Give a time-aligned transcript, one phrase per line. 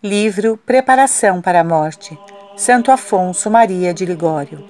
[0.00, 2.16] Livro Preparação para a Morte,
[2.56, 4.64] Santo Afonso Maria de Ligório.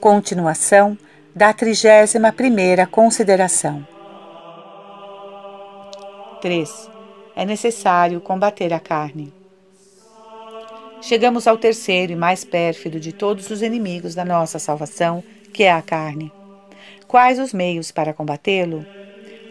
[0.00, 0.96] Continuação
[1.34, 3.84] da 31ª consideração.
[6.40, 6.90] 3.
[7.34, 9.34] É necessário combater a carne.
[11.02, 15.72] Chegamos ao terceiro e mais pérfido de todos os inimigos da nossa salvação, que é
[15.72, 16.32] a carne.
[17.08, 18.86] Quais os meios para combatê-lo?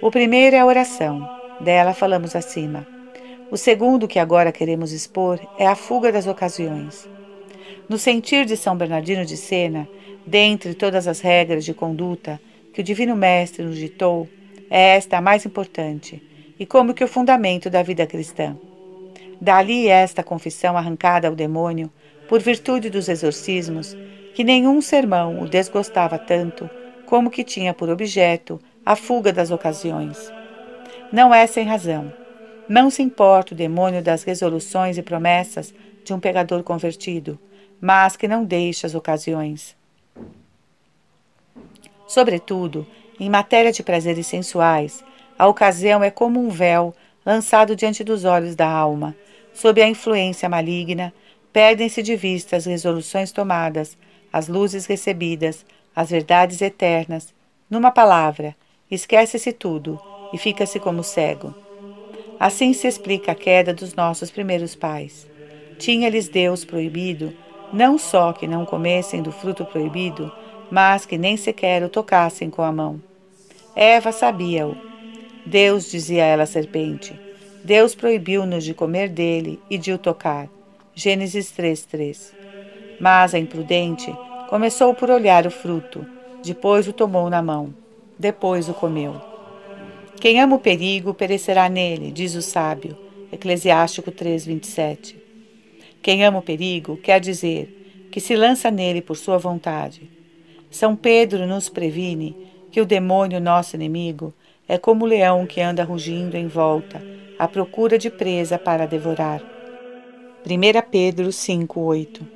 [0.01, 2.98] O primeiro é a oração, dela falamos acima.
[3.51, 7.09] O segundo que agora queremos expor é a fuga das ocasiões.
[7.89, 9.89] No sentir de São Bernardino de Sena,
[10.23, 12.39] dentre todas as regras de conduta
[12.71, 14.29] que o Divino Mestre nos ditou,
[14.69, 16.21] é esta a mais importante
[16.59, 18.55] e como que o fundamento da vida cristã.
[19.41, 21.91] Dali esta confissão arrancada ao demônio,
[22.27, 23.97] por virtude dos exorcismos,
[24.35, 26.69] que nenhum sermão o desgostava tanto
[27.07, 30.31] como que tinha por objeto a fuga das ocasiões.
[31.11, 32.13] Não é sem razão
[32.69, 35.73] não se importa o demônio das resoluções e promessas
[36.05, 37.39] de um pecador convertido,
[37.81, 39.75] mas que não deixa as ocasiões.
[42.07, 42.85] Sobretudo,
[43.19, 45.03] em matéria de prazeres sensuais,
[45.37, 46.93] a ocasião é como um véu
[47.25, 49.15] lançado diante dos olhos da alma.
[49.51, 51.11] Sob a influência maligna,
[51.51, 53.97] perdem-se de vista as resoluções tomadas,
[54.31, 57.33] as luzes recebidas, as verdades eternas.
[57.67, 58.55] Numa palavra,
[58.91, 59.99] esquece-se tudo
[60.31, 61.68] e fica-se como cego.
[62.39, 65.27] Assim se explica a queda dos nossos primeiros pais.
[65.77, 67.33] Tinha-lhes Deus proibido
[67.71, 70.31] não só que não comessem do fruto proibido,
[70.71, 73.01] mas que nem sequer o tocassem com a mão.
[73.75, 74.75] Eva sabia-o.
[75.45, 77.19] Deus, dizia ela à serpente,
[77.63, 80.47] Deus proibiu-nos de comer dele e de o tocar.
[80.93, 82.33] Gênesis 3:3.
[82.99, 84.13] Mas a imprudente
[84.49, 86.05] começou por olhar o fruto,
[86.43, 87.73] depois o tomou na mão,
[88.17, 89.28] depois o comeu.
[90.19, 92.97] Quem ama o perigo perecerá nele, diz o sábio.
[93.31, 95.15] Eclesiástico 3:27.
[96.01, 100.11] Quem ama o perigo quer dizer que se lança nele por sua vontade.
[100.69, 102.35] São Pedro nos previne
[102.69, 104.33] que o demônio, nosso inimigo,
[104.67, 107.01] é como o leão que anda rugindo em volta,
[107.37, 109.41] à procura de presa para devorar.
[110.45, 112.27] 1 Pedro 5:8.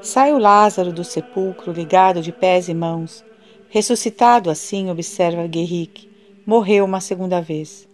[0.00, 3.22] Sai o Lázaro do sepulcro ligado de pés e mãos.
[3.68, 6.07] Ressuscitado assim, observa Guerrique
[6.48, 7.86] morreu uma segunda vez.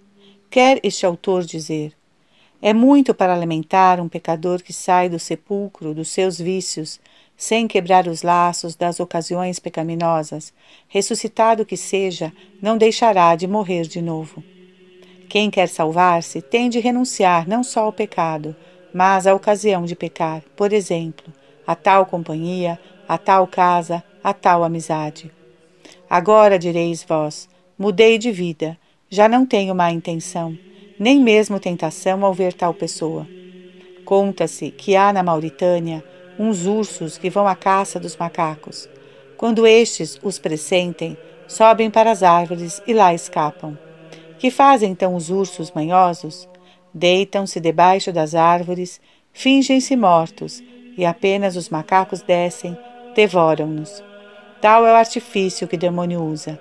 [0.48, 1.92] Quer este autor dizer:
[2.62, 7.00] é muito para lamentar um pecador que sai do sepulcro dos seus vícios,
[7.36, 10.54] sem quebrar os laços das ocasiões pecaminosas,
[10.86, 12.32] ressuscitado que seja,
[12.62, 14.40] não deixará de morrer de novo.
[15.28, 18.54] Quem quer salvar-se tem de renunciar não só ao pecado,
[18.92, 21.26] mas à ocasião de pecar, por exemplo,
[21.66, 22.78] a tal companhia,
[23.08, 25.28] a tal casa, a tal amizade.
[26.08, 28.78] Agora direis vós: Mudei de vida,
[29.10, 30.56] já não tenho má intenção,
[30.96, 33.26] nem mesmo tentação ao ver tal pessoa.
[34.04, 36.04] Conta-se que há na Mauritânia
[36.38, 38.88] uns ursos que vão à caça dos macacos.
[39.36, 41.18] Quando estes os pressentem,
[41.48, 43.76] sobem para as árvores e lá escapam.
[44.38, 46.48] Que fazem então os ursos manhosos?
[46.94, 49.00] Deitam-se debaixo das árvores,
[49.32, 50.62] fingem-se mortos,
[50.96, 52.78] e apenas os macacos descem,
[53.16, 54.00] devoram-nos.
[54.60, 56.60] Tal é o artifício que o demônio usa.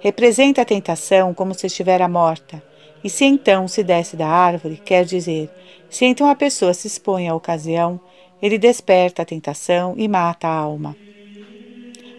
[0.00, 2.62] Representa a tentação como se estivera morta.
[3.02, 5.50] E se então se desce da árvore, quer dizer,
[5.88, 8.00] se então a pessoa se expõe à ocasião,
[8.40, 10.96] ele desperta a tentação e mata a alma.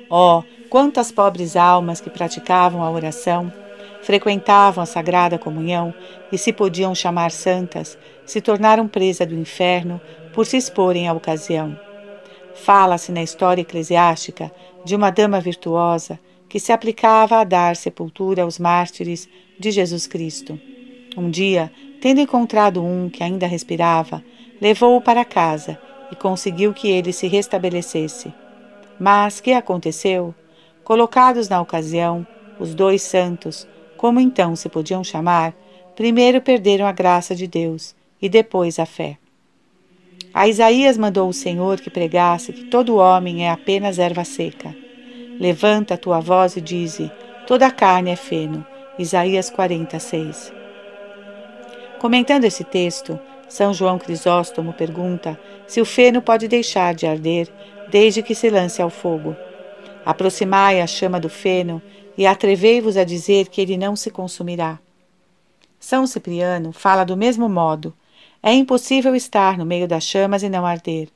[0.09, 3.51] Oh, quantas pobres almas que praticavam a oração,
[4.01, 5.93] frequentavam a sagrada comunhão
[6.31, 10.01] e se podiam chamar santas, se tornaram presa do inferno
[10.33, 11.77] por se exporem à ocasião.
[12.55, 14.51] Fala-se na história eclesiástica
[14.83, 19.29] de uma dama virtuosa que se aplicava a dar sepultura aos mártires
[19.59, 20.59] de Jesus Cristo.
[21.15, 21.71] Um dia,
[22.01, 24.23] tendo encontrado um que ainda respirava,
[24.59, 25.79] levou-o para casa
[26.11, 28.33] e conseguiu que ele se restabelecesse.
[28.99, 30.33] Mas que aconteceu?
[30.83, 32.25] Colocados na ocasião,
[32.59, 35.53] os dois santos, como então se podiam chamar,
[35.95, 39.17] primeiro perderam a graça de Deus e depois a fé.
[40.33, 44.88] A Isaías mandou o Senhor que pregasse que todo homem é apenas erva seca
[45.39, 47.09] Levanta a tua voz e dize:
[47.47, 48.65] toda a carne é feno.
[48.97, 50.51] Isaías 46.
[51.99, 57.47] Comentando esse texto, São João Crisóstomo pergunta se o feno pode deixar de arder
[57.89, 59.35] desde que se lance ao fogo.
[60.05, 61.81] Aproximai a chama do feno
[62.17, 64.77] e atrevei-vos a dizer que ele não se consumirá.
[65.79, 67.93] São Cipriano fala do mesmo modo.
[68.43, 71.07] É impossível estar no meio das chamas e não arder.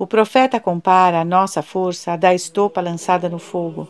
[0.00, 3.86] O profeta compara a nossa força à da estopa lançada no fogo.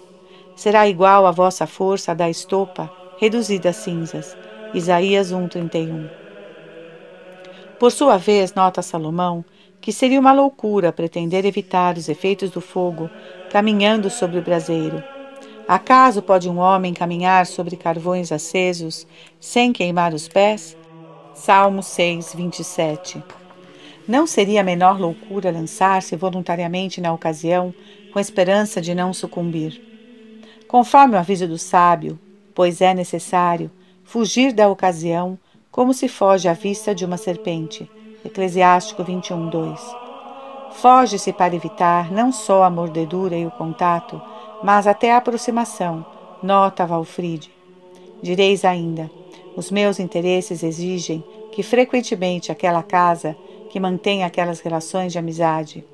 [0.56, 2.90] Será igual a vossa força à da estopa
[3.20, 4.36] reduzida a cinzas.
[4.74, 6.10] Isaías 1:31.
[7.78, 9.44] Por sua vez, nota Salomão
[9.80, 13.08] que seria uma loucura pretender evitar os efeitos do fogo
[13.48, 15.04] caminhando sobre o braseiro.
[15.68, 19.06] Acaso pode um homem caminhar sobre carvões acesos
[19.38, 20.76] sem queimar os pés?
[21.32, 23.22] Salmo 6, 27.
[24.10, 27.72] Não seria a menor loucura lançar-se voluntariamente na ocasião
[28.12, 29.80] com esperança de não sucumbir.
[30.66, 32.18] Conforme o aviso do sábio,
[32.52, 33.70] pois é necessário
[34.02, 35.38] fugir da ocasião
[35.70, 37.88] como se foge à vista de uma serpente.
[38.24, 39.80] Eclesiástico 21, 2.
[40.72, 44.20] Foge-se para evitar não só a mordedura e o contato,
[44.60, 46.04] mas até a aproximação,
[46.42, 47.52] nota Valfride.
[48.20, 49.08] Direis ainda:
[49.56, 51.22] os meus interesses exigem
[51.52, 53.36] que frequentemente aquela casa
[53.70, 55.84] que mantém aquelas relações de amizade.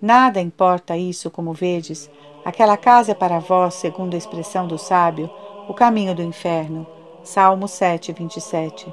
[0.00, 2.10] Nada importa isso, como vedes,
[2.44, 5.30] aquela casa é para vós, segundo a expressão do sábio,
[5.68, 6.86] o caminho do inferno.
[7.22, 8.92] Salmo 7, 27.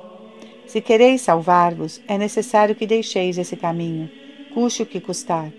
[0.68, 4.07] Se quereis salvar-vos, é necessário que deixeis esse caminho,
[4.54, 5.51] custe o que custar.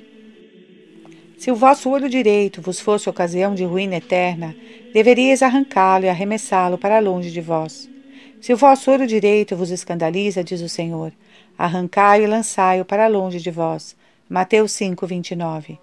[1.37, 4.55] Se o vosso olho direito vos fosse ocasião de ruína eterna,
[4.93, 7.89] deveríeis arrancá-lo e arremessá-lo para longe de vós.
[8.41, 11.13] Se o vosso olho direito vos escandaliza, diz o Senhor,
[11.61, 13.95] arrancai-o e lançai-o para longe de vós.
[14.27, 15.79] Mateus 5, 29.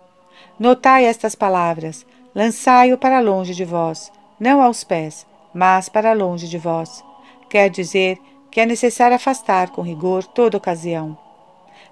[0.59, 2.03] Notai estas palavras:
[2.33, 7.03] lançai-o para longe de vós, não aos pés, mas para longe de vós.
[7.47, 8.17] Quer dizer
[8.49, 11.15] que é necessário afastar com rigor toda ocasião.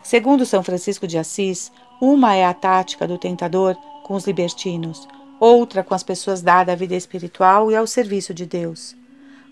[0.01, 1.71] Segundo São Francisco de Assis,
[2.01, 5.07] uma é a tática do tentador com os libertinos,
[5.39, 8.95] outra com as pessoas dadas à vida espiritual e ao serviço de Deus.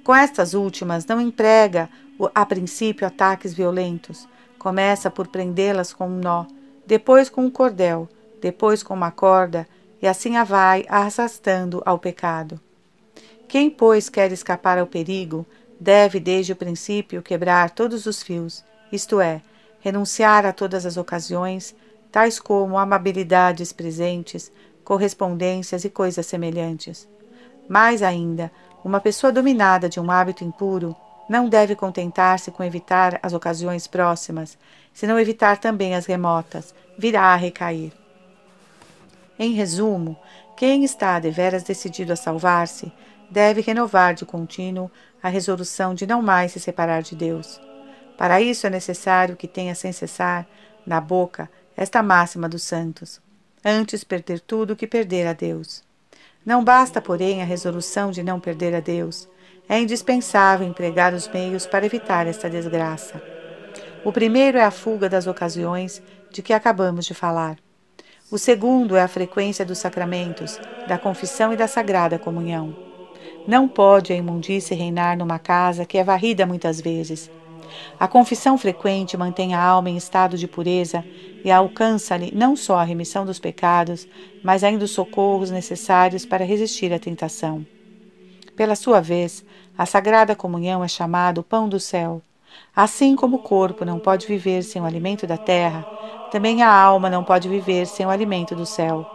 [0.03, 1.87] Com estas últimas, não emprega
[2.33, 4.27] a princípio ataques violentos.
[4.57, 6.45] Começa por prendê-las com um nó,
[6.85, 8.07] depois com um cordel,
[8.41, 9.67] depois com uma corda,
[10.01, 12.59] e assim a vai arrastando ao pecado.
[13.47, 15.45] Quem, pois, quer escapar ao perigo,
[15.79, 19.41] deve desde o princípio quebrar todos os fios, isto é,
[19.79, 21.75] renunciar a todas as ocasiões,
[22.11, 24.51] tais como amabilidades presentes,
[24.83, 27.07] correspondências e coisas semelhantes.
[27.67, 28.51] Mais ainda,
[28.83, 30.95] uma pessoa dominada de um hábito impuro
[31.33, 34.55] não deve contentar-se com evitar as ocasiões próximas,
[34.93, 37.91] senão evitar também as remotas, virá a recair.
[39.39, 40.15] Em resumo,
[40.55, 42.93] quem está deveras decidido a salvar-se,
[43.31, 44.91] deve renovar de contínuo
[45.23, 47.59] a resolução de não mais se separar de Deus.
[48.15, 50.45] Para isso é necessário que tenha sem cessar
[50.85, 53.19] na boca esta máxima dos santos:
[53.65, 55.83] antes perder tudo que perder a Deus.
[56.45, 59.27] Não basta, porém, a resolução de não perder a Deus.
[59.67, 63.21] É indispensável empregar os meios para evitar esta desgraça.
[64.03, 67.57] O primeiro é a fuga das ocasiões de que acabamos de falar.
[68.29, 72.75] O segundo é a frequência dos sacramentos, da confissão e da sagrada comunhão.
[73.47, 77.31] Não pode a imundície reinar numa casa que é varrida muitas vezes.
[77.99, 81.03] A confissão frequente mantém a alma em estado de pureza
[81.43, 84.07] e alcança-lhe não só a remissão dos pecados,
[84.43, 87.65] mas ainda os socorros necessários para resistir à tentação.
[88.55, 89.43] Pela sua vez,
[89.75, 92.21] a Sagrada Comunhão é chamada o pão do céu.
[92.75, 95.83] Assim como o corpo não pode viver sem o alimento da terra,
[96.31, 99.05] também a alma não pode viver sem o alimento do céu.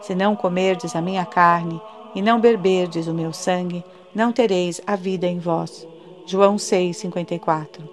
[0.00, 1.80] Se não comerdes a minha carne
[2.14, 5.86] e não beberdes o meu sangue, não tereis a vida em vós.
[6.26, 7.88] João 6:54.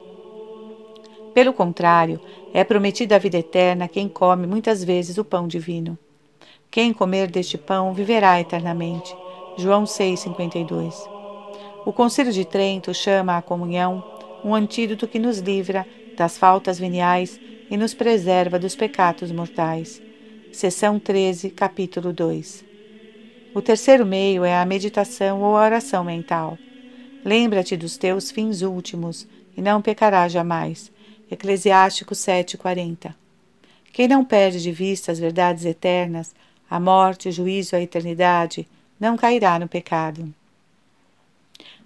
[1.34, 2.22] Pelo contrário,
[2.54, 5.98] é prometida a vida eterna a quem come muitas vezes o pão divino.
[6.72, 9.14] Quem comer deste pão viverá eternamente.
[9.58, 11.08] João 6:52.
[11.86, 14.04] O Conselho de Trento chama a comunhão
[14.44, 20.02] um antídoto que nos livra das faltas veniais e nos preserva dos pecados mortais.
[20.52, 22.66] Seção 13, capítulo 2.
[23.54, 26.58] O terceiro meio é a meditação ou a oração mental.
[27.24, 30.92] Lembra-te dos teus fins últimos e não pecarás jamais.
[31.32, 33.16] Eclesiástico 7:40.
[33.94, 36.36] Quem não perde de vista as verdades eternas,
[36.70, 38.68] a morte, o juízo, a eternidade,
[39.06, 40.34] não cairá no pecado.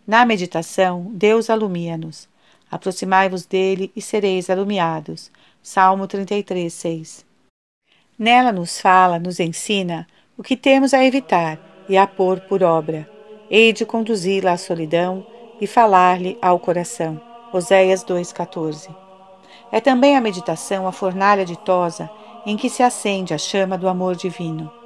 [0.08, 2.30] Na meditação, Deus alumia-nos.
[2.72, 5.30] Aproximai-vos dele e sereis alumiados.
[5.62, 7.26] Salmo 33, 6.
[8.18, 10.08] Nela nos fala, nos ensina
[10.38, 11.60] o que temos a evitar
[11.90, 13.10] e a pôr por obra.
[13.52, 15.28] Hei de conduzi-la à solidão
[15.60, 17.20] e falar-lhe ao coração.
[17.52, 18.96] Oséias 2,14
[19.74, 22.10] É também a meditação a fornalha ditosa
[22.46, 24.79] em que se acende a chama do amor divino.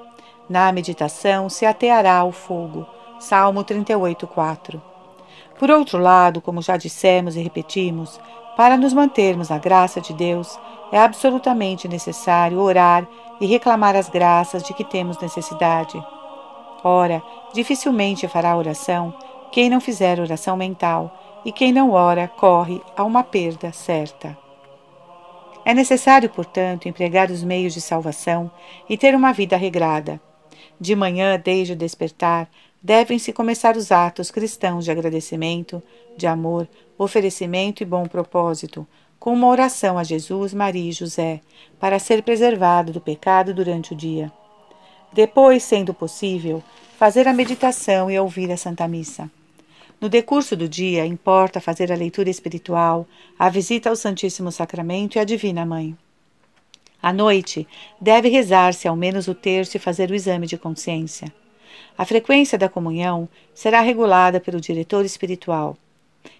[0.49, 2.85] Na meditação se ateará o fogo.
[3.19, 4.81] Salmo 38,4
[5.57, 8.19] Por outro lado, como já dissemos e repetimos,
[8.57, 10.59] para nos mantermos na graça de Deus,
[10.91, 13.07] é absolutamente necessário orar
[13.39, 16.03] e reclamar as graças de que temos necessidade.
[16.83, 17.23] Ora,
[17.53, 19.13] dificilmente fará oração
[19.53, 24.35] quem não fizer oração mental, e quem não ora corre a uma perda certa.
[25.63, 28.49] É necessário, portanto, empregar os meios de salvação
[28.89, 30.19] e ter uma vida regrada.
[30.79, 32.49] De manhã, desde o despertar,
[32.81, 35.81] devem-se começar os atos cristãos de agradecimento,
[36.17, 38.85] de amor, oferecimento e bom propósito,
[39.19, 41.39] com uma oração a Jesus, Maria e José,
[41.79, 44.29] para ser preservado do pecado durante o dia.
[45.13, 46.61] Depois, sendo possível,
[46.97, 49.31] fazer a meditação e ouvir a Santa Missa.
[50.01, 53.07] No decurso do dia, importa fazer a leitura espiritual,
[53.39, 55.95] a visita ao Santíssimo Sacramento e à Divina Mãe.
[57.03, 57.67] À noite,
[57.99, 61.27] deve rezar-se ao menos o terço e fazer o exame de consciência.
[61.97, 65.75] A frequência da comunhão será regulada pelo diretor espiritual.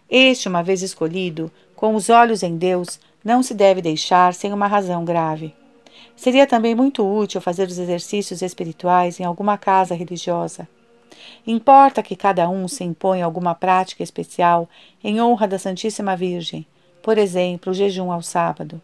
[0.10, 4.66] Este, uma vez escolhido, com os olhos em Deus, não se deve deixar sem uma
[4.66, 5.54] razão grave.
[6.16, 10.66] Seria também muito útil fazer os exercícios espirituais em alguma casa religiosa.
[11.46, 14.70] Importa que cada um se imponha alguma prática especial
[15.04, 16.66] em honra da Santíssima Virgem,
[17.02, 18.82] por exemplo, o jejum ao sábado.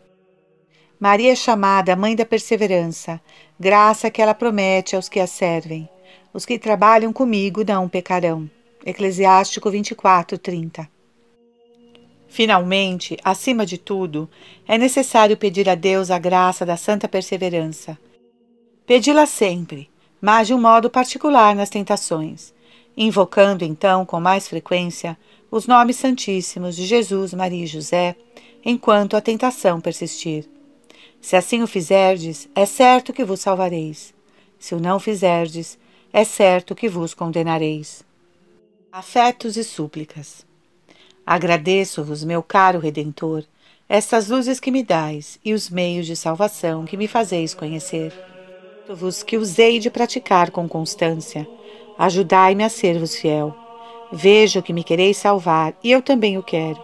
[1.00, 3.22] Maria é chamada Mãe da Perseverança,
[3.58, 5.88] graça que ela promete aos que a servem.
[6.34, 8.50] Os que trabalham comigo não pecarão.
[8.86, 10.90] Eclesiástico 24, 30.
[12.28, 14.30] Finalmente, acima de tudo,
[14.68, 17.98] é necessário pedir a Deus a graça da santa perseverança.
[18.86, 19.90] Pedi-la sempre,
[20.20, 22.54] mas de um modo particular nas tentações,
[22.98, 25.18] invocando então com mais frequência
[25.50, 28.18] os nomes santíssimos de Jesus, Maria e José,
[28.66, 30.59] enquanto a tentação persistir.
[31.22, 34.14] Se assim o fizerdes, é certo que vos salvareis.
[34.58, 35.78] Se o não fizerdes,
[36.12, 38.04] é certo que vos condenareis.
[38.92, 40.46] Afetos e súplicas.
[41.26, 43.44] Agradeço-vos, meu caro Redentor,
[43.88, 48.14] estas luzes que me dais e os meios de salvação que me fazeis conhecer
[48.96, 51.48] vos que usei de praticar com constância.
[51.98, 53.56] Ajudai-me a ser-vos fiel.
[54.12, 56.82] Vejo que me quereis salvar e eu também o quero,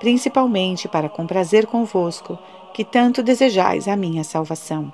[0.00, 2.38] principalmente para comprazer convosco,
[2.74, 4.92] que tanto desejais a minha salvação.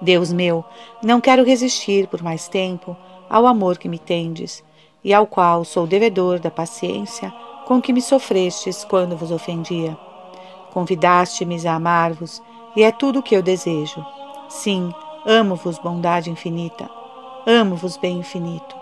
[0.00, 0.64] Deus meu,
[1.00, 2.96] não quero resistir por mais tempo
[3.30, 4.64] ao amor que me tendes
[5.04, 7.32] e ao qual sou devedor da paciência
[7.66, 9.96] com que me sofrestes quando vos ofendia.
[10.72, 12.42] Convidaste-me a amar-vos
[12.74, 14.04] e é tudo o que eu desejo.
[14.48, 14.92] Sim,
[15.26, 16.90] Amo-vos, bondade infinita.
[17.46, 18.76] Amo-vos, bem infinito.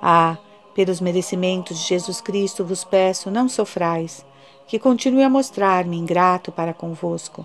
[0.00, 0.38] Ah,
[0.74, 4.24] pelos merecimentos de Jesus Cristo vos peço, não sofrais,
[4.70, 7.44] que continue a mostrar-me ingrato para convosco,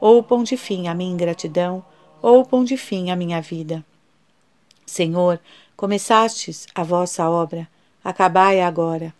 [0.00, 1.84] ou pão de fim à minha ingratidão,
[2.20, 3.84] ou pão de fim à minha vida.
[4.84, 5.38] Senhor,
[5.76, 7.68] começastes a vossa obra,
[8.02, 9.14] acabai agora.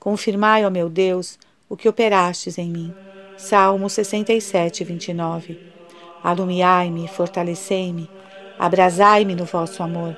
[0.00, 2.92] Confirmai, ó meu Deus, o que operastes em mim.
[3.36, 5.60] Salmo 67, 29.
[6.24, 8.10] Alumiai-me, fortalecei-me,
[8.58, 10.16] abrasai-me no vosso amor.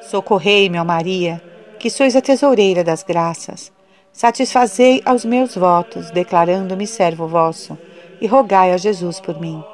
[0.00, 1.42] Socorrei-me, ó Maria,
[1.80, 3.72] que sois a tesoureira das graças.
[4.12, 7.78] Satisfazei aos meus votos, declarando-me servo vosso,
[8.20, 9.64] e rogai a Jesus por mim.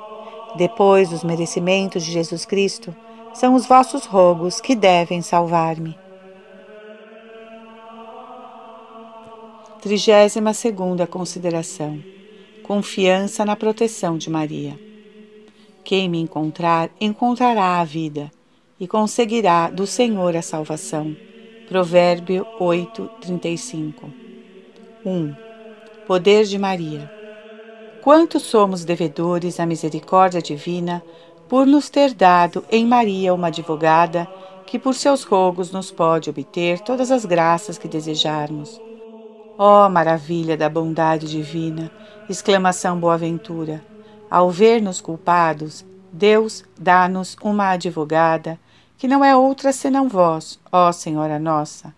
[0.57, 2.95] Depois dos merecimentos de Jesus Cristo,
[3.35, 5.99] são os vossos rogos que devem salvar-me.
[9.81, 12.03] 32 segunda consideração.
[12.63, 14.79] Confiança na proteção de Maria.
[15.85, 18.31] Quem me encontrar, encontrará a vida
[18.79, 21.17] e conseguirá do Senhor a salvação.
[21.69, 24.28] Provérbio 8, 35.
[25.05, 25.35] 1.
[26.07, 27.11] Poder de Maria.
[28.03, 31.03] Quanto somos devedores à misericórdia divina
[31.49, 34.27] por nos ter dado em Maria uma advogada
[34.67, 38.81] que por seus rogos nos pode obter todas as graças que desejarmos.
[39.57, 41.91] Ó oh, maravilha da bondade divina!
[42.29, 43.83] Exclamação Boaventura!
[44.31, 48.59] Ao ver-nos culpados, Deus dá-nos uma advogada,
[48.97, 51.95] que não é outra senão vós, ó Senhora nossa,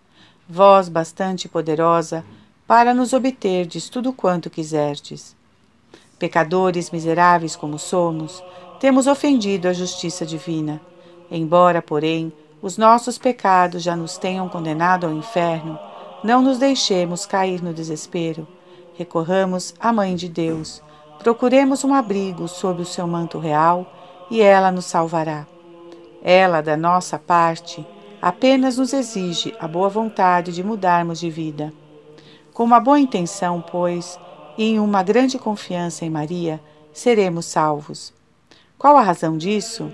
[0.47, 2.23] vós bastante poderosa
[2.71, 5.35] para nos obterdes tudo quanto quiserdes.
[6.17, 8.41] Pecadores miseráveis como somos,
[8.79, 10.79] temos ofendido a justiça divina.
[11.29, 15.77] Embora, porém, os nossos pecados já nos tenham condenado ao inferno,
[16.23, 18.47] não nos deixemos cair no desespero.
[18.97, 20.81] Recorramos à Mãe de Deus
[21.19, 23.85] Procuremos um abrigo sob o seu manto real
[24.29, 25.45] e ela nos salvará.
[26.23, 27.85] Ela, da nossa parte,
[28.21, 31.80] apenas nos exige a boa vontade de mudarmos de vida.
[32.53, 34.19] Com uma boa intenção, pois,
[34.57, 36.59] e em uma grande confiança em Maria,
[36.91, 38.13] seremos salvos.
[38.77, 39.91] Qual a razão disso?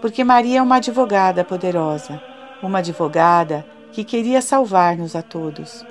[0.00, 2.20] Porque Maria é uma advogada poderosa,
[2.62, 5.84] uma advogada que queria salvar-nos a todos.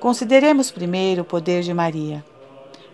[0.00, 2.24] Consideremos primeiro o poder de Maria.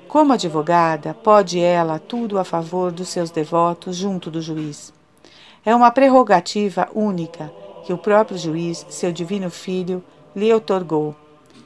[0.09, 4.93] Como advogada, pode ela tudo a favor dos seus devotos junto do juiz.
[5.65, 7.53] É uma prerrogativa única
[7.85, 10.03] que o próprio juiz, seu divino filho,
[10.35, 11.15] lhe otorgou.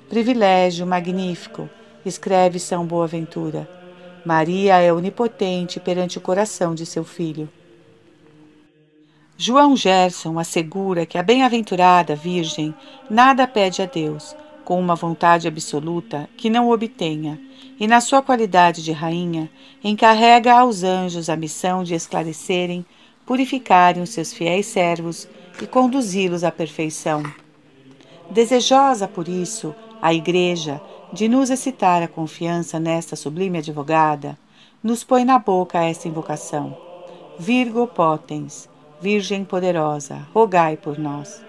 [0.09, 1.69] Privilégio magnífico,
[2.03, 3.69] escreve São Boaventura.
[4.25, 7.47] Maria é onipotente perante o coração de seu filho.
[9.37, 12.75] João Gerson assegura que a bem-aventurada Virgem
[13.11, 14.35] nada pede a Deus,
[14.65, 17.39] com uma vontade absoluta que não obtenha,
[17.79, 19.51] e na sua qualidade de rainha,
[19.85, 22.85] encarrega aos anjos a missão de esclarecerem,
[23.27, 25.29] purificarem os seus fiéis servos
[25.61, 27.23] e conduzi-los à perfeição.
[28.31, 30.81] Desejosa, por isso, a Igreja
[31.13, 34.39] de nos excitar a confiança nesta sublime advogada,
[34.83, 36.77] nos põe na boca esta invocação:
[37.39, 38.69] Virgo potens,
[39.01, 41.43] Virgem poderosa, rogai por nós.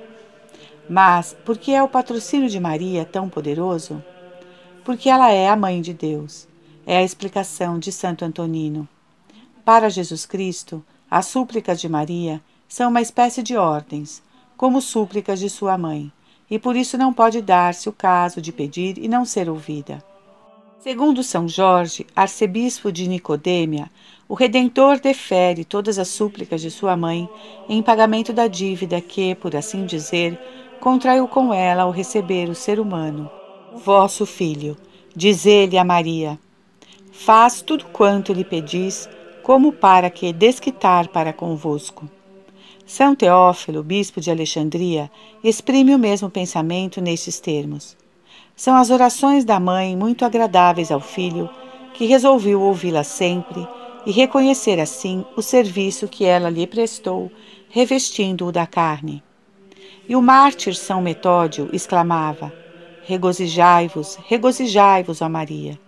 [0.90, 4.04] Mas por que é o patrocínio de Maria tão poderoso?
[4.84, 6.48] Porque ela é a mãe de Deus.
[6.86, 8.88] É a explicação de Santo Antonino.
[9.64, 14.24] Para Jesus Cristo, as súplicas de Maria são uma espécie de ordens,
[14.58, 16.12] como súplicas de sua mãe,
[16.50, 20.04] e por isso não pode dar-se o caso de pedir e não ser ouvida.
[20.80, 23.92] Segundo São Jorge, arcebispo de Nicodêmia,
[24.30, 27.28] o Redentor defere todas as súplicas de sua mãe
[27.68, 30.40] em pagamento da dívida que, por assim dizer,
[30.80, 33.30] contraiu com ela ao receber o ser humano,
[33.74, 34.78] o vosso filho.
[35.16, 36.40] Diz ele a Maria:
[37.12, 39.10] Faz tudo quanto lhe pedis,
[39.44, 42.10] como para que desquitar para convosco.
[42.90, 45.12] São Teófilo, bispo de Alexandria,
[45.44, 47.96] exprime o mesmo pensamento nestes termos.
[48.56, 51.48] São as orações da mãe muito agradáveis ao filho,
[51.94, 53.66] que resolveu ouvi-la sempre
[54.08, 57.32] e reconhecer assim o serviço que ela lhe prestou,
[57.70, 59.22] revestindo-o da carne.
[60.08, 62.52] E o mártir São Metódio exclamava:
[63.04, 65.80] Regozijai-vos, regozijai-vos, ó Maria.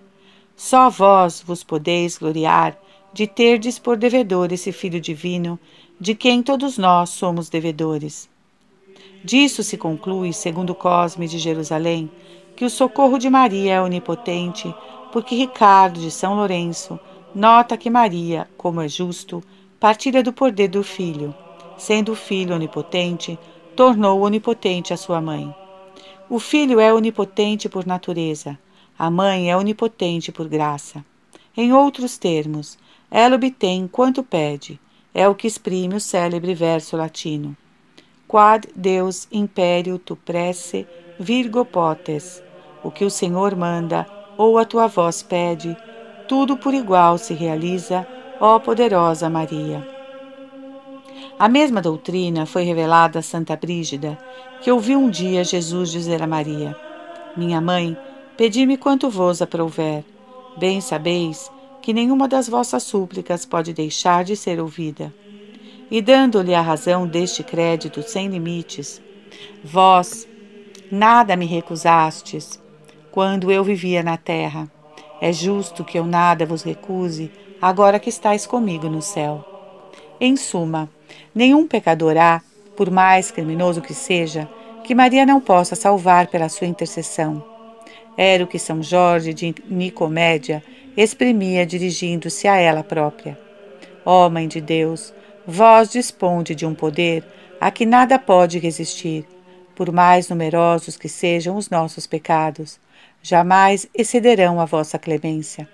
[0.55, 2.77] Só vós vos podeis gloriar
[3.11, 5.59] de terdes por devedor esse Filho divino,
[6.01, 8.27] de quem todos nós somos devedores.
[9.23, 12.09] Disso se conclui, segundo Cosme de Jerusalém,
[12.55, 14.73] que o socorro de Maria é onipotente,
[15.11, 16.99] porque Ricardo de São Lourenço
[17.35, 19.43] nota que Maria, como é justo,
[19.79, 21.35] partilha do poder do Filho,
[21.77, 23.37] sendo o Filho onipotente,
[23.75, 25.53] tornou onipotente a sua mãe.
[26.27, 28.57] O filho é onipotente por natureza,
[28.97, 31.05] a mãe é onipotente por graça.
[31.55, 32.75] Em outros termos,
[33.11, 34.79] ela obtém quanto pede,
[35.13, 37.55] é o que exprime o célebre verso latino.
[38.27, 40.87] Quad Deus imperio tu prece
[41.19, 42.41] virgo potes.
[42.83, 45.77] O que o Senhor manda, ou a tua voz pede,
[46.27, 48.07] tudo por igual se realiza,
[48.39, 49.87] ó poderosa Maria.
[51.37, 54.17] A mesma doutrina foi revelada a Santa Brígida,
[54.61, 56.75] que ouviu um dia Jesus dizer a Maria:
[57.35, 57.97] Minha mãe,
[58.37, 60.03] pedi-me quanto vos aprouver.
[60.57, 65.13] Bem sabeis que nenhuma das vossas súplicas pode deixar de ser ouvida.
[65.89, 69.01] E dando-lhe a razão deste crédito sem limites,
[69.63, 70.27] vós
[70.91, 72.61] nada me recusastes
[73.11, 74.71] quando eu vivia na terra.
[75.19, 79.45] É justo que eu nada vos recuse, agora que estáis comigo no céu.
[80.19, 80.89] Em suma,
[81.33, 82.41] Nenhum pecador há,
[82.75, 84.49] por mais criminoso que seja,
[84.83, 87.43] que Maria não possa salvar pela sua intercessão.
[88.17, 90.63] Era o que São Jorge de Nicomédia
[90.95, 93.37] exprimia dirigindo-se a ela própria.
[94.05, 95.13] Ó oh, Mãe de Deus,
[95.45, 97.23] vós disponde de um poder
[97.59, 99.25] a que nada pode resistir,
[99.75, 102.79] por mais numerosos que sejam os nossos pecados,
[103.21, 105.67] jamais excederão a vossa clemência.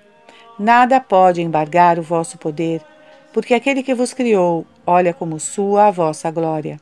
[0.60, 2.82] Nada pode embargar o vosso poder,
[3.32, 6.80] porque aquele que vos criou olha como sua a vossa glória.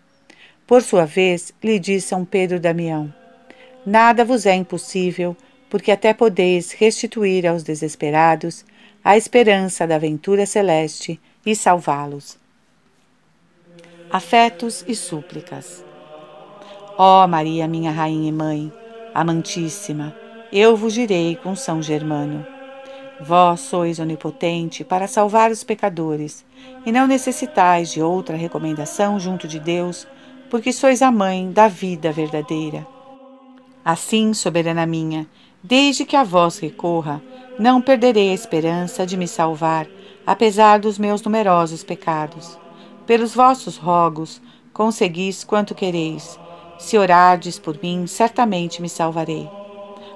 [0.66, 3.14] Por sua vez, lhe disse São Pedro Damião:
[3.86, 5.36] Nada vos é impossível,
[5.70, 8.66] porque até podeis restituir aos desesperados
[9.04, 12.38] a esperança da aventura celeste e salvá-los.
[14.10, 15.84] Afetos e súplicas.
[16.98, 18.72] Ó Maria, minha rainha e mãe,
[19.14, 20.16] amantíssima,
[20.52, 22.46] eu vos direi com São Germano.
[23.20, 26.46] Vós sois onipotente para salvar os pecadores,
[26.86, 30.08] e não necessitais de outra recomendação junto de Deus,
[30.50, 32.86] porque sois a mãe da vida verdadeira.
[33.84, 35.28] Assim, soberana minha,
[35.68, 37.24] desde que a vós recorra,
[37.58, 39.88] não perderei a esperança de me salvar,
[40.26, 42.60] apesar dos meus numerosos pecados.
[43.08, 44.40] Pelos vossos rogos,
[44.72, 46.40] conseguis quanto quereis.
[46.78, 49.50] Se orardes por mim, certamente me salvarei.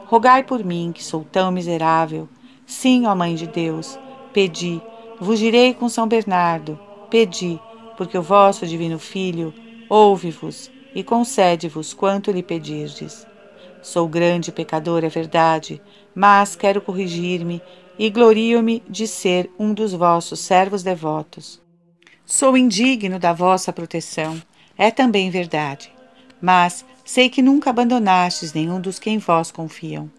[0.05, 2.29] Rogai por mim, que sou tão miserável,
[2.67, 3.97] Sim, ó Mãe de Deus,
[4.31, 4.79] pedi,
[5.19, 7.59] vos direi com São Bernardo, pedi,
[7.97, 9.51] porque o vosso divino Filho
[9.89, 13.28] ouve-vos e concede-vos quanto lhe pedirdes.
[13.81, 15.81] Sou grande pecador, é verdade,
[16.13, 17.61] mas quero corrigir-me
[17.97, 21.61] e glorio-me de ser um dos vossos servos devotos.
[22.25, 24.41] Sou indigno da vossa proteção,
[24.77, 25.91] é também verdade,
[26.41, 30.09] mas sei que nunca abandonastes nenhum dos que em vós confiam.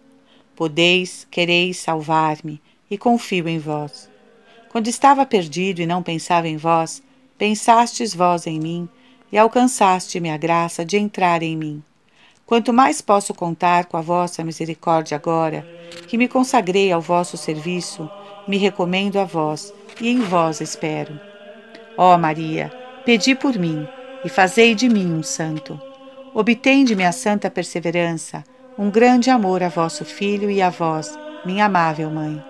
[0.55, 4.09] Podeis, quereis salvar-me, e confio em vós.
[4.69, 7.01] Quando estava perdido e não pensava em vós,
[7.37, 8.89] pensastes vós em mim
[9.31, 11.81] e alcançaste-me a graça de entrar em mim.
[12.51, 15.65] Quanto mais posso contar com a vossa misericórdia agora,
[16.09, 18.11] que me consagrei ao vosso serviço,
[18.45, 21.17] me recomendo a vós e em vós espero.
[21.97, 22.69] Ó Maria,
[23.05, 23.87] pedi por mim
[24.25, 25.79] e fazei de mim um santo.
[26.33, 28.43] Obtende-me a santa perseverança,
[28.77, 32.43] um grande amor a vosso Filho e a vós, minha amável Mãe.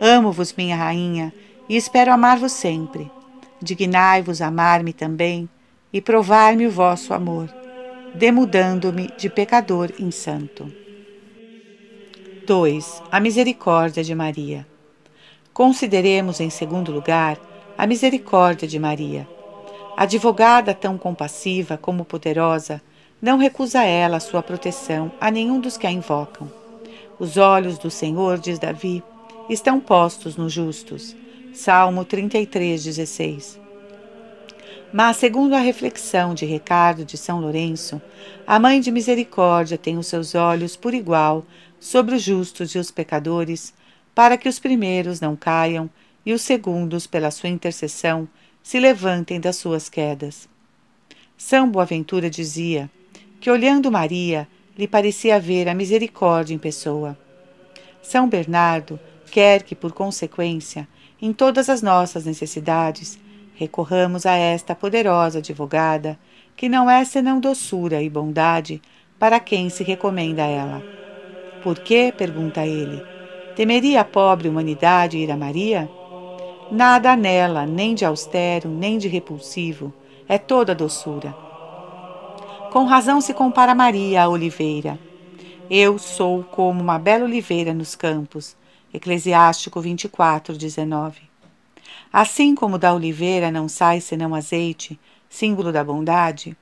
[0.00, 1.34] Amo-vos, minha Rainha,
[1.68, 3.12] e espero amar-vos sempre.
[3.60, 5.46] Dignai-vos amar-me também
[5.92, 7.54] e provar-me o vosso amor,
[8.14, 10.72] demudando-me de pecador em santo.
[12.46, 13.02] 2.
[13.10, 14.66] A misericórdia de Maria.
[15.52, 17.38] Consideremos, em segundo lugar,
[17.76, 19.26] a misericórdia de Maria.
[19.96, 22.80] Advogada tão compassiva como poderosa,
[23.20, 26.50] não recusa ela sua proteção a nenhum dos que a invocam.
[27.18, 29.02] Os olhos do Senhor, diz Davi,
[29.48, 31.16] estão postos nos justos.
[31.52, 33.63] Salmo 33, 16.
[34.96, 38.00] Mas, segundo a reflexão de Ricardo de São Lourenço,
[38.46, 41.44] a Mãe de Misericórdia tem os seus olhos por igual
[41.80, 43.74] sobre os justos e os pecadores,
[44.14, 45.90] para que os primeiros não caiam
[46.24, 48.28] e os segundos, pela sua intercessão,
[48.62, 50.48] se levantem das suas quedas.
[51.36, 52.88] São Boaventura dizia
[53.40, 54.46] que, olhando Maria,
[54.78, 57.18] lhe parecia ver a misericórdia em pessoa.
[58.00, 60.86] São Bernardo quer que, por consequência,
[61.20, 63.18] em todas as nossas necessidades,
[63.54, 66.18] recorramos a esta poderosa advogada,
[66.56, 68.82] que não é senão doçura e bondade
[69.18, 70.82] para quem se recomenda a ela.
[71.62, 73.02] Por que, pergunta ele,
[73.56, 75.88] temeria a pobre humanidade ir a Maria?
[76.70, 79.92] Nada nela, nem de austero, nem de repulsivo,
[80.28, 81.34] é toda doçura.
[82.72, 84.98] Com razão se compara Maria à oliveira.
[85.70, 88.56] Eu sou como uma bela oliveira nos campos.
[88.92, 91.33] Eclesiástico 24, 19.
[92.12, 96.56] Assim como da oliveira não sai senão azeite, símbolo da bondade,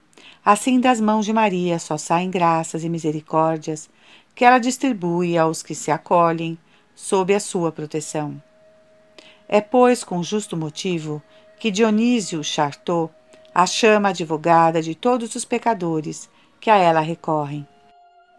[0.45, 3.89] assim das mãos de Maria só saem graças e misericórdias
[4.35, 6.59] que ela distribui aos que se acolhem
[6.95, 8.43] sob a sua proteção.
[9.49, 11.23] É, pois, com justo motivo
[11.59, 13.13] que Dionísio Chartot
[13.55, 17.67] a chama advogada de todos os pecadores que a ela recorrem.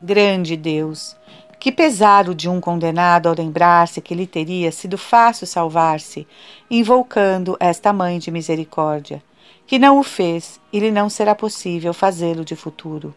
[0.01, 1.15] Grande Deus,
[1.63, 6.27] que pesado de um condenado ao lembrar-se que lhe teria sido fácil salvar-se,
[6.69, 9.23] invocando esta Mãe de Misericórdia,
[9.65, 13.15] que não o fez e lhe não será possível fazê-lo de futuro.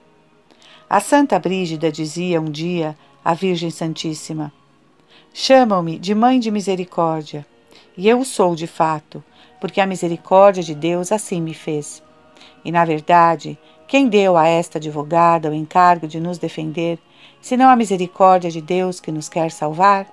[0.88, 4.52] A Santa Brígida dizia um dia à Virgem Santíssima:
[5.34, 7.44] Chamam-me de Mãe de Misericórdia
[7.96, 9.24] e eu o sou de fato,
[9.60, 12.00] porque a misericórdia de Deus assim me fez.
[12.64, 16.96] E, na verdade, quem deu a esta advogada o encargo de nos defender,
[17.46, 20.08] senão a misericórdia de Deus que nos quer salvar?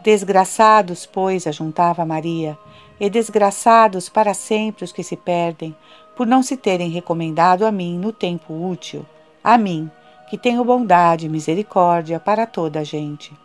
[0.00, 2.56] Desgraçados, pois, ajuntava Maria,
[3.00, 5.74] e desgraçados para sempre os que se perdem,
[6.14, 9.04] por não se terem recomendado a mim no tempo útil,
[9.42, 9.90] a mim,
[10.30, 13.36] que tenho bondade e misericórdia para toda a gente.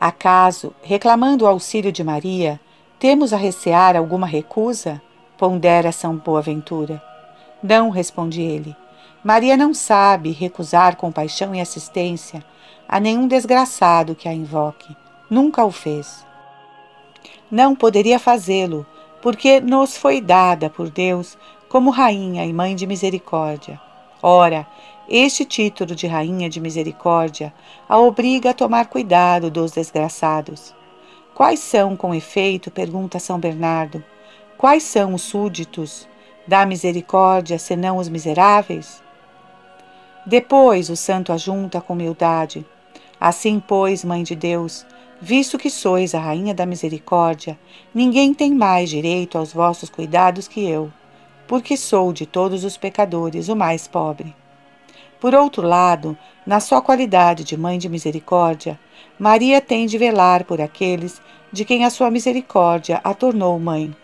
[0.00, 2.60] Acaso, reclamando o auxílio de Maria,
[3.00, 5.02] temos a recear alguma recusa?
[5.36, 7.02] Pondera São Boaventura.
[7.60, 8.76] Não, responde ele.
[9.24, 12.44] Maria não sabe recusar compaixão e assistência
[12.86, 14.94] a nenhum desgraçado que a invoque.
[15.30, 16.26] Nunca o fez.
[17.50, 18.86] Não poderia fazê-lo,
[19.22, 21.38] porque nos foi dada por Deus
[21.70, 23.80] como rainha e mãe de misericórdia.
[24.22, 24.66] Ora,
[25.08, 27.52] este título de Rainha de Misericórdia
[27.88, 30.74] a obriga a tomar cuidado dos desgraçados.
[31.34, 34.04] Quais são, com efeito, pergunta São Bernardo,
[34.56, 36.06] quais são os súditos
[36.46, 39.03] da misericórdia senão os miseráveis?
[40.26, 42.64] Depois o santo ajunta com humildade:
[43.20, 44.86] Assim, pois, Mãe de Deus,
[45.20, 47.58] visto que sois a Rainha da Misericórdia,
[47.94, 50.90] ninguém tem mais direito aos vossos cuidados que eu,
[51.46, 54.34] porque sou de todos os pecadores o mais pobre.
[55.20, 58.78] Por outro lado, na sua qualidade de mãe de misericórdia,
[59.18, 61.20] Maria tem de velar por aqueles
[61.52, 63.94] de quem a sua misericórdia a tornou mãe.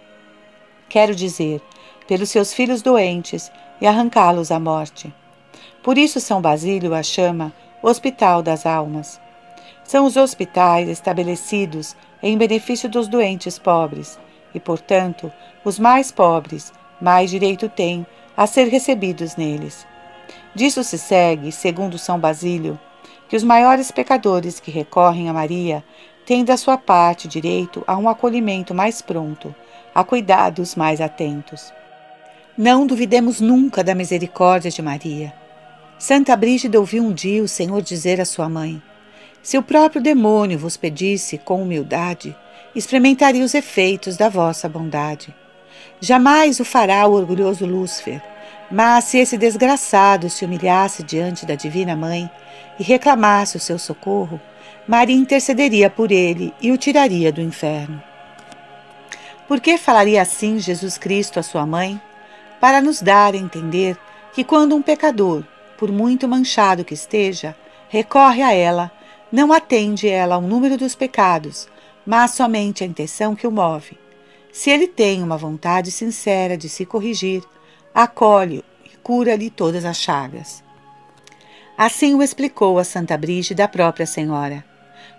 [0.88, 1.60] Quero dizer,
[2.06, 5.12] pelos seus filhos doentes e arrancá-los à morte.
[5.82, 9.20] Por isso São Basílio a chama Hospital das Almas.
[9.82, 14.18] São os hospitais estabelecidos em benefício dos doentes pobres,
[14.54, 15.32] e, portanto,
[15.64, 19.86] os mais pobres mais direito têm a ser recebidos neles.
[20.54, 22.78] Disso se segue, segundo São Basílio,
[23.28, 25.82] que os maiores pecadores que recorrem a Maria
[26.26, 29.54] têm da sua parte direito a um acolhimento mais pronto,
[29.94, 31.72] a cuidados mais atentos.
[32.56, 35.39] Não duvidemos nunca da misericórdia de Maria.
[36.00, 38.82] Santa Brígida ouviu um dia o Senhor dizer à sua mãe:
[39.42, 42.34] Se o próprio demônio vos pedisse com humildade,
[42.74, 45.34] experimentaria os efeitos da vossa bondade.
[46.00, 48.22] Jamais o fará o orgulhoso Lúcifer,
[48.70, 52.30] mas se esse desgraçado se humilhasse diante da Divina Mãe
[52.78, 54.40] e reclamasse o seu socorro,
[54.88, 58.02] Maria intercederia por ele e o tiraria do inferno.
[59.46, 62.00] Por que falaria assim Jesus Cristo à sua mãe?
[62.58, 63.98] Para nos dar a entender
[64.32, 65.44] que quando um pecador,
[65.80, 67.56] por muito manchado que esteja,
[67.88, 68.92] recorre a ela,
[69.32, 71.66] não atende ela ao número dos pecados,
[72.04, 73.98] mas somente à intenção que o move.
[74.52, 77.42] Se ele tem uma vontade sincera de se corrigir,
[77.94, 80.62] acolhe-o e cura-lhe todas as chagas.
[81.78, 84.62] Assim o explicou a Santa Brígida, a própria Senhora.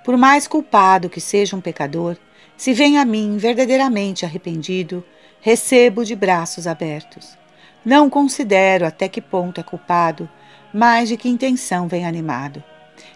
[0.06, 2.18] Por mais culpado que seja um pecador,
[2.56, 5.04] se vem a mim verdadeiramente arrependido,
[5.40, 7.36] recebo de braços abertos.
[7.84, 10.30] Não considero até que ponto é culpado,
[10.74, 12.64] mas de que intenção vem animado.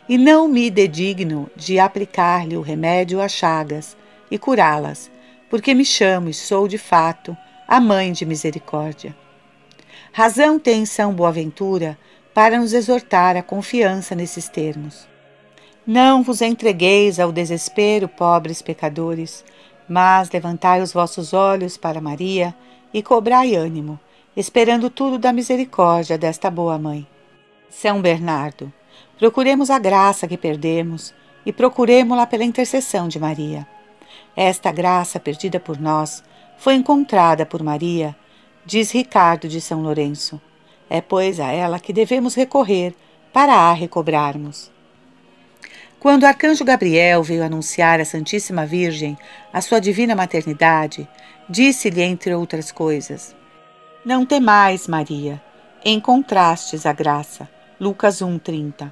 [0.08, 3.96] E não me dedigno de aplicar-lhe o remédio às chagas
[4.30, 5.12] e curá-las,
[5.50, 7.36] porque me chamo e sou de fato
[7.68, 9.16] a mãe de misericórdia.
[10.12, 11.98] Razão tem São Boaventura
[12.34, 15.08] para nos exortar a confiança nesses termos.
[15.86, 19.44] Não vos entregueis ao desespero, pobres pecadores,
[19.88, 22.56] mas levantai os vossos olhos para Maria
[22.94, 24.00] e cobrai ânimo,
[24.36, 27.08] esperando tudo da misericórdia desta boa mãe.
[27.70, 28.72] São Bernardo,
[29.18, 31.14] procuremos a graça que perdemos
[31.46, 33.68] e procuremo-la pela intercessão de Maria.
[34.36, 36.24] Esta graça perdida por nós
[36.58, 38.16] foi encontrada por Maria,
[38.66, 40.42] diz Ricardo de São Lourenço.
[40.90, 42.94] É, pois, a ela que devemos recorrer
[43.34, 44.72] para a recobrarmos.
[46.00, 49.18] Quando o arcanjo Gabriel veio anunciar à Santíssima Virgem
[49.52, 51.08] a sua divina maternidade,
[51.50, 53.36] disse-lhe, entre outras coisas:
[54.06, 55.42] Não temais, Maria,
[55.84, 57.50] encontrastes a graça.
[57.80, 58.92] Lucas 1:30.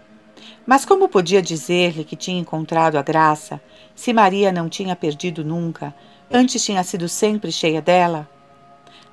[0.65, 3.61] Mas como podia dizer-lhe que tinha encontrado a graça,
[3.95, 5.93] se Maria não tinha perdido nunca,
[6.31, 8.27] antes tinha sido sempre cheia dela?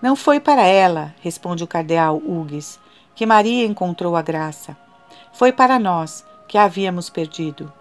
[0.03, 2.81] Não foi para ela, responde o cardeal Hugues,
[3.15, 4.77] que Maria encontrou a graça.
[5.33, 7.73] Foi para nós, que a havíamos perdido.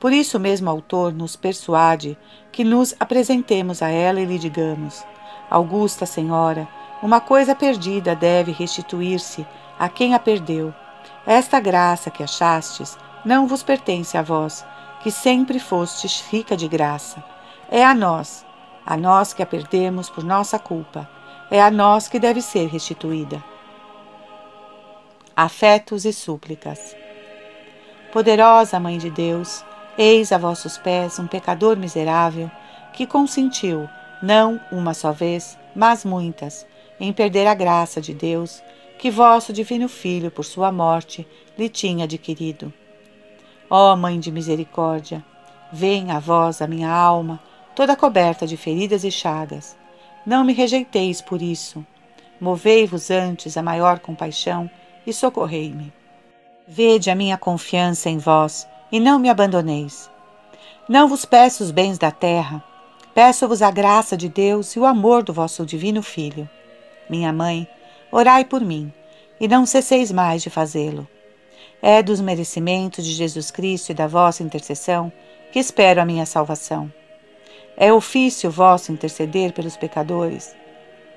[0.00, 2.16] Por isso mesmo o autor nos persuade
[2.52, 5.04] que nos apresentemos a ela e lhe digamos:
[5.50, 6.66] Augusta Senhora,
[7.02, 9.46] uma coisa perdida deve restituir-se
[9.78, 10.72] a quem a perdeu.
[11.26, 14.64] Esta graça que achastes não vos pertence a vós,
[15.02, 17.22] que sempre fostes rica de graça.
[17.70, 18.44] É a nós,
[18.84, 21.08] a nós que a perdemos por nossa culpa
[21.50, 23.42] é a nós que deve ser restituída.
[25.36, 26.96] Afetos e súplicas.
[28.12, 29.64] Poderosa Mãe de Deus,
[29.98, 32.50] eis a vossos pés um pecador miserável
[32.92, 33.88] que consentiu,
[34.22, 36.66] não uma só vez, mas muitas,
[36.98, 38.62] em perder a graça de Deus
[39.04, 42.72] que vosso divino Filho, por sua morte, lhe tinha adquirido.
[43.68, 45.22] Ó Mãe de misericórdia,
[45.70, 47.38] venha a vós a minha alma,
[47.76, 49.76] toda coberta de feridas e chagas
[50.24, 51.84] não me rejeiteis por isso.
[52.40, 54.70] Movei-vos antes a maior compaixão
[55.06, 55.92] e socorrei-me.
[56.66, 60.10] Vede a minha confiança em vós e não me abandoneis.
[60.88, 62.64] Não vos peço os bens da terra,
[63.14, 66.48] peço-vos a graça de Deus e o amor do vosso divino Filho.
[67.10, 67.68] Minha mãe,
[68.14, 68.92] orai por mim
[69.40, 71.08] e não cesseis mais de fazê-lo.
[71.82, 75.12] É dos merecimentos de Jesus Cristo e da vossa intercessão
[75.50, 76.92] que espero a minha salvação.
[77.76, 80.54] É ofício vosso interceder pelos pecadores.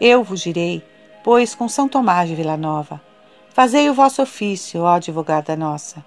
[0.01, 0.83] Eu vos direi,
[1.23, 2.99] pois com São Tomás de Vila Nova,
[3.53, 6.03] fazei o vosso ofício, ó advogada nossa.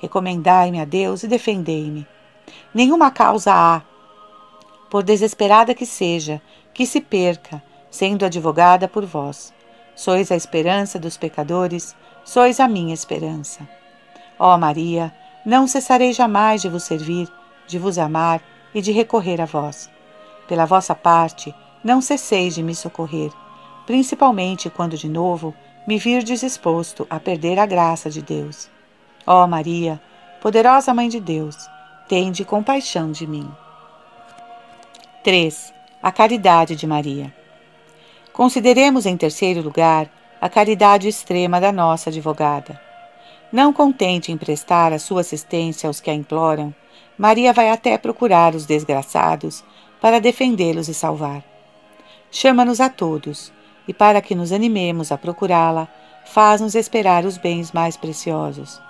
[0.00, 2.06] Recomendai-me a Deus e defendei-me.
[2.72, 3.82] Nenhuma causa há,
[4.88, 6.40] por desesperada que seja,
[6.72, 9.52] que se perca, sendo advogada por vós.
[9.98, 13.68] Sois a esperança dos pecadores, sois a minha esperança.
[14.38, 15.12] Ó Maria,
[15.44, 17.28] não cessarei jamais de vos servir,
[17.66, 18.40] de vos amar
[18.72, 19.90] e de recorrer a vós.
[20.46, 23.32] Pela vossa parte, não cesseis de me socorrer,
[23.86, 25.52] principalmente quando de novo
[25.84, 28.70] me virdes exposto a perder a graça de Deus.
[29.26, 30.00] Ó Maria,
[30.40, 31.56] poderosa Mãe de Deus,
[32.06, 33.50] tende compaixão de mim.
[35.24, 35.74] 3.
[36.00, 37.34] A caridade de Maria.
[38.38, 40.08] Consideremos em terceiro lugar
[40.40, 42.80] a caridade extrema da nossa advogada.
[43.50, 46.72] Não contente em prestar a sua assistência aos que a imploram,
[47.18, 49.64] Maria vai até procurar os desgraçados
[50.00, 51.42] para defendê-los e salvar.
[52.30, 53.52] Chama-nos a todos,
[53.88, 55.88] e para que nos animemos a procurá-la,
[56.24, 58.80] faz-nos esperar os bens mais preciosos.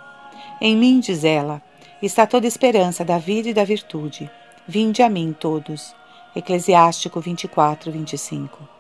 [0.61, 1.63] Em mim, diz ela,
[2.03, 4.31] está toda esperança da vida e da virtude.
[4.67, 5.97] Vinde a mim todos.
[6.37, 8.78] Eclesiástico 24, 25.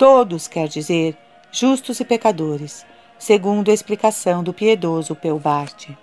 [0.00, 1.14] Todos quer dizer
[1.52, 2.86] justos e pecadores,
[3.18, 5.94] segundo a explicação do piedoso Peubarte.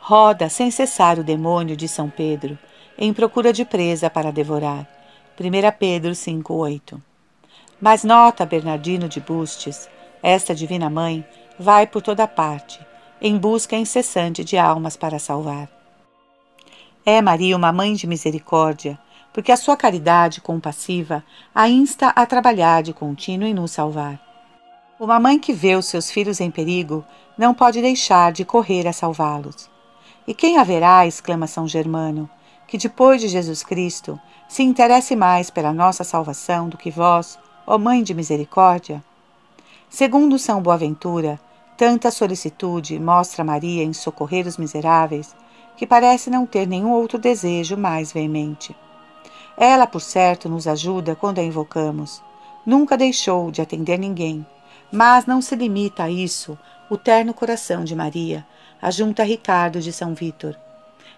[0.00, 2.58] Roda sem cessar o demônio de São Pedro,
[2.98, 4.84] em procura de presa para devorar.
[5.38, 7.00] 1 Pedro 5,8
[7.80, 9.88] Mas nota Bernardino de Bustes,
[10.20, 11.24] esta Divina Mãe
[11.56, 12.84] vai por toda parte,
[13.22, 15.68] em busca incessante de almas para salvar.
[17.06, 18.98] É Maria uma mãe de misericórdia,
[19.34, 24.20] porque a sua caridade compassiva a insta a trabalhar de contínuo em nos salvar.
[24.98, 27.04] Uma mãe que vê os seus filhos em perigo
[27.36, 29.68] não pode deixar de correr a salvá-los.
[30.24, 32.30] E quem haverá, exclama São Germano,
[32.68, 34.18] que depois de Jesus Cristo
[34.48, 39.02] se interesse mais pela nossa salvação do que vós, ó Mãe de Misericórdia?
[39.90, 41.40] Segundo São Boaventura,
[41.76, 45.34] tanta solicitude mostra Maria em socorrer os miseráveis
[45.76, 48.76] que parece não ter nenhum outro desejo mais veemente.
[49.56, 52.22] Ela, por certo, nos ajuda quando a invocamos.
[52.66, 54.44] Nunca deixou de atender ninguém,
[54.90, 56.58] mas não se limita a isso
[56.90, 58.46] o terno coração de Maria,
[58.80, 60.56] a junta Ricardo de São Vítor.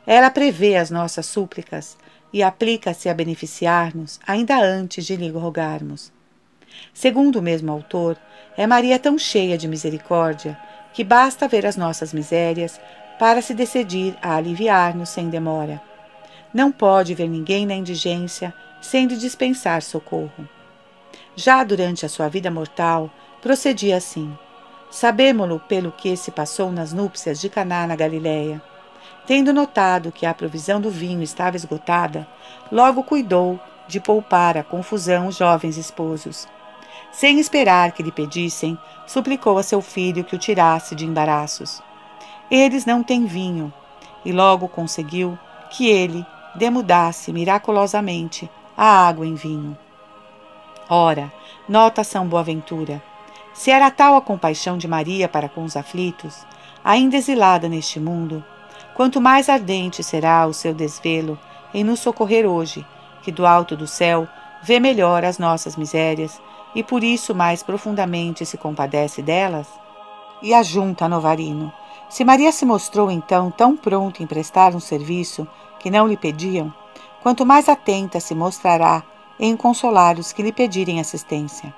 [0.07, 1.97] Ela prevê as nossas súplicas
[2.33, 6.13] e aplica-se a beneficiar-nos ainda antes de lhe rogarmos.
[6.93, 8.17] Segundo o mesmo autor,
[8.57, 10.59] é Maria tão cheia de misericórdia
[10.93, 12.81] que basta ver as nossas misérias
[13.19, 15.81] para se decidir a aliviar-nos sem demora.
[16.57, 20.49] Não pode ver ninguém na indigência sem lhe dispensar socorro.
[21.35, 23.11] Já durante a sua vida mortal,
[23.43, 24.35] procedia assim.
[24.91, 28.63] Sabemo-lo pelo que se passou nas núpcias de Caná na Galiléia.
[29.27, 32.27] Tendo notado que a provisão do vinho estava esgotada,
[32.73, 36.49] logo cuidou de poupar a confusão os jovens esposos.
[37.13, 41.83] Sem esperar que lhe pedissem, suplicou a seu filho que o tirasse de embaraços.
[42.51, 43.71] Eles não têm vinho,
[44.25, 45.39] e logo conseguiu
[45.69, 46.25] que ele
[46.57, 49.77] demudasse miraculosamente a água em vinho.
[50.89, 51.33] Ora,
[51.69, 53.03] nota São Boaventura,
[53.53, 56.47] se era tal a compaixão de Maria para com os aflitos,
[56.85, 58.45] ainda exilada neste mundo,
[58.95, 61.39] quanto mais ardente será o seu desvelo
[61.73, 62.87] em nos socorrer hoje,
[63.23, 64.29] que do alto do céu
[64.63, 66.41] vê melhor as nossas misérias
[66.75, 69.67] e por isso mais profundamente se compadece delas?
[70.43, 71.73] E ajunta Novarino.
[72.09, 76.73] Se Maria se mostrou então tão pronta em prestar um serviço que não lhe pediam,
[77.23, 79.03] quanto mais atenta se mostrará
[79.39, 81.75] em consolar os que lhe pedirem assistência.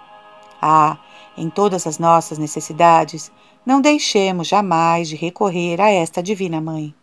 [0.60, 0.98] Ah,
[1.36, 3.30] em todas as nossas necessidades,
[3.64, 6.94] não deixemos jamais de recorrer a esta Divina Mãe,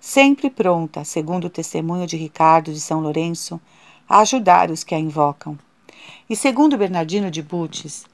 [0.00, 3.60] sempre pronta, segundo o testemunho de Ricardo de São Lourenço,
[4.08, 5.58] a ajudar os que a invocam.
[6.28, 8.04] E segundo Bernardino de Butes,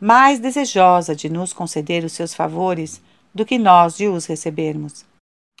[0.00, 3.00] mais desejosa de nos conceder os seus favores
[3.34, 5.04] do que nós de os recebermos.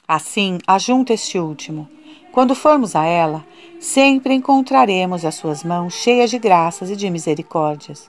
[0.08, 1.88] Assim, ajunta este último.
[2.30, 3.44] Quando formos a ela,
[3.80, 8.08] sempre encontraremos as suas mãos cheias de graças e de misericórdias.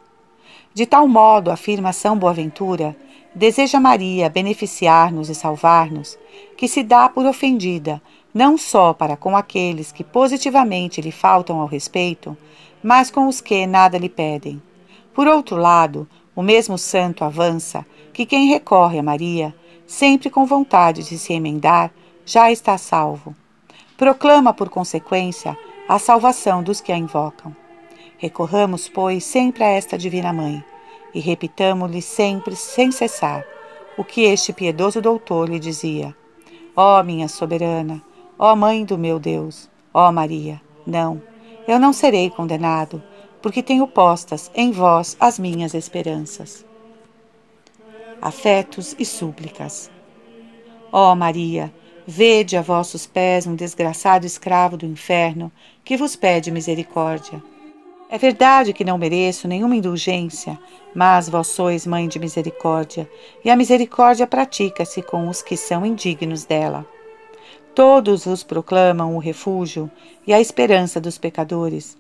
[0.76, 2.96] De tal modo, afirma São Boaventura,
[3.34, 6.20] deseja Maria beneficiar-nos e salvar-nos,
[6.56, 8.00] que se dá por ofendida,
[8.32, 12.38] não só para com aqueles que positivamente lhe faltam ao respeito,
[12.84, 14.62] mas com os que nada lhe pedem.
[15.16, 17.84] Por outro lado, o mesmo santo avança
[18.14, 19.56] que quem recorre a Maria,
[19.88, 21.92] sempre com vontade de se emendar,
[22.26, 23.34] já está salvo.
[23.98, 27.56] Proclama, por consequência, a salvação dos que a invocam.
[28.18, 30.64] Recorramos, pois, sempre a esta Divina Mãe
[31.14, 33.44] e repitamo-lhe sempre, sem cessar,
[33.98, 36.16] o que este piedoso doutor lhe dizia:
[36.76, 38.02] Ó oh, minha soberana,
[38.38, 41.20] ó oh, Mãe do meu Deus, ó oh, Maria, não,
[41.68, 43.02] eu não serei condenado,
[43.42, 46.67] porque tenho postas em vós as minhas esperanças.
[48.22, 49.92] Afetos e súplicas.
[50.92, 51.72] Ó Maria,
[52.06, 55.52] vede a vossos pés um desgraçado escravo do inferno
[55.84, 57.44] que vos pede misericórdia.
[58.10, 60.58] É verdade que não mereço nenhuma indulgência,
[60.96, 63.10] mas vós sois mãe de misericórdia,
[63.44, 66.86] e a misericórdia pratica-se com os que são indignos dela.
[67.76, 69.92] Todos vos proclamam o refúgio
[70.26, 71.98] e a esperança dos pecadores.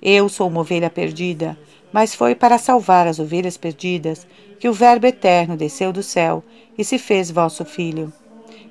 [0.00, 1.58] Eu sou uma ovelha perdida,
[1.92, 4.26] mas foi para salvar as ovelhas perdidas
[4.58, 6.44] que o Verbo eterno desceu do céu
[6.76, 8.12] e se fez vosso filho.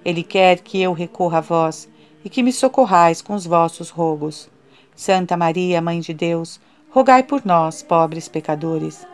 [0.04, 1.90] Ele quer que eu recorra a vós
[2.24, 4.50] e que me socorrais com os vossos rogos.
[4.96, 6.60] Santa Maria, Mãe de Deus,
[6.90, 9.06] rogai por nós, pobres pecadores.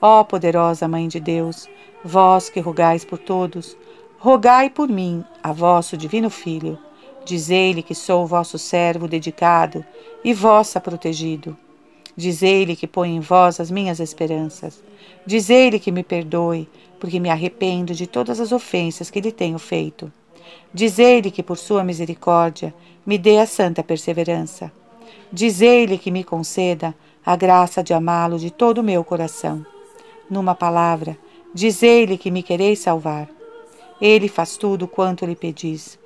[0.00, 1.68] Ó poderosa Mãe de Deus,
[2.04, 3.76] vós que rogais por todos,
[4.18, 6.78] rogai por mim, a vosso divino Filho.
[7.24, 9.84] Dizei-lhe que sou vosso servo dedicado
[10.24, 11.56] e vossa protegido.
[12.18, 14.82] Dizei-lhe que põe em vós as minhas esperanças.
[15.24, 20.12] Dizei-lhe que me perdoe, porque me arrependo de todas as ofensas que lhe tenho feito.
[20.74, 22.74] Dizei-lhe que, por sua misericórdia,
[23.06, 24.72] me dê a santa perseverança.
[25.32, 26.92] Dizei-lhe que me conceda
[27.24, 29.64] a graça de amá-lo de todo o meu coração.
[30.28, 31.16] Numa palavra,
[31.54, 33.28] dizei-lhe que me quereis salvar.
[34.00, 35.96] Ele faz tudo quanto lhe pedis.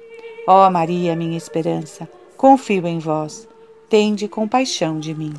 [0.46, 2.06] Ó Maria, minha esperança,
[2.36, 3.48] confio em vós.
[3.88, 5.32] Tende compaixão de mim.